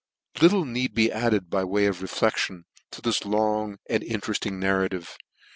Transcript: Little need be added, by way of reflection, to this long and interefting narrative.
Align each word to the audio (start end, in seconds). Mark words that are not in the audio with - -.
Little 0.41 0.65
need 0.65 0.95
be 0.95 1.11
added, 1.11 1.51
by 1.51 1.63
way 1.63 1.85
of 1.85 2.01
reflection, 2.01 2.65
to 2.89 3.03
this 3.03 3.23
long 3.23 3.77
and 3.87 4.01
interefting 4.03 4.59
narrative. 4.59 5.15